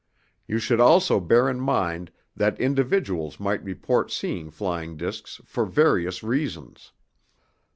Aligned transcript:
You 0.47 0.57
should 0.57 0.79
also 0.79 1.19
bear 1.19 1.47
in 1.47 1.59
mind 1.59 2.09
that 2.35 2.59
individuals 2.59 3.39
might 3.39 3.63
report 3.63 4.09
seeing 4.09 4.49
flying 4.49 4.97
discs 4.97 5.39
for 5.45 5.63
various 5.63 6.23
reasons. 6.23 6.91